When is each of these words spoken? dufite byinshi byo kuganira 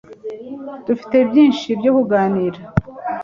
dufite 0.87 1.17
byinshi 1.29 1.67
byo 1.79 1.91
kuganira 1.95 2.59